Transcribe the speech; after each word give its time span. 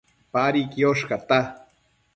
Padi 0.31 0.63
quiosh 0.71 1.05
cata 1.11 1.39